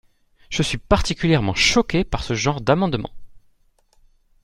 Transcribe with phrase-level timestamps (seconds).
[0.49, 3.13] Je suis particulièrement choquée par ce genre d’amendements.